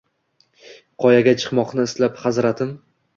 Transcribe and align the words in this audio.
Qoyaga 1.03 1.33
chiqmoqni 1.41 1.85
istab, 1.91 2.17
hazratim 2.23 2.73